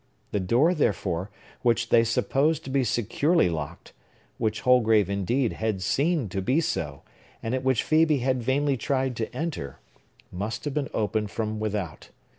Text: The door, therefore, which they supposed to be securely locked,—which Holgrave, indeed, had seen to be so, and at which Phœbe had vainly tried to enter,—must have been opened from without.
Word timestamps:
The 0.31 0.39
door, 0.39 0.73
therefore, 0.73 1.29
which 1.61 1.89
they 1.89 2.03
supposed 2.03 2.63
to 2.63 2.71
be 2.71 2.83
securely 2.83 3.49
locked,—which 3.49 4.61
Holgrave, 4.61 5.11
indeed, 5.11 5.53
had 5.53 5.83
seen 5.83 6.27
to 6.29 6.41
be 6.41 6.59
so, 6.59 7.03
and 7.43 7.53
at 7.53 7.63
which 7.63 7.83
Phœbe 7.85 8.19
had 8.21 8.41
vainly 8.41 8.77
tried 8.77 9.15
to 9.17 9.31
enter,—must 9.31 10.65
have 10.65 10.73
been 10.73 10.89
opened 10.91 11.29
from 11.29 11.59
without. 11.59 12.09